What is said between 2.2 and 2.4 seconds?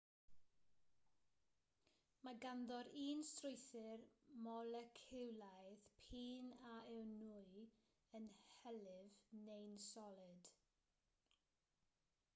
mae